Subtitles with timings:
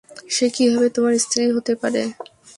[0.29, 2.01] সে কিভাবে তোমার স্ত্রী হতে পারে?